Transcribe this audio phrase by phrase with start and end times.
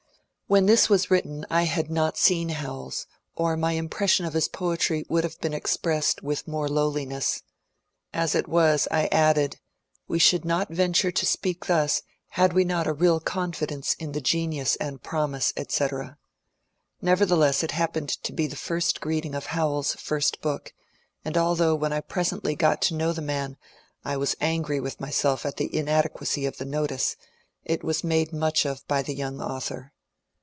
[0.51, 3.07] When this was written I had not seen Howells,
[3.37, 7.41] or my impression of his poetry would have been expressed with more lowliness.
[8.11, 9.55] As it was I added:^^
[10.09, 12.01] We should not venture to speak thus
[12.31, 16.17] had we not a real oonfidence in the genius and promise," etc.
[17.01, 20.73] Never theless it happened to be the first greeting of Howells's first book;
[21.23, 23.55] and although when I presently got to know the man
[24.03, 27.15] I was angry with myself at the inadequacy of the notice,
[27.63, 29.93] it was made much of by the young author.